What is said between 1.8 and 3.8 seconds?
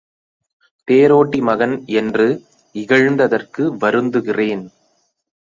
என்று இகழ்ந்ததற்கு